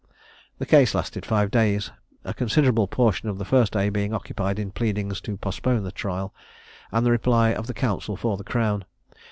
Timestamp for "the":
0.57-0.65, 3.37-3.45, 5.83-5.91, 7.05-7.11, 7.67-7.75, 8.35-8.43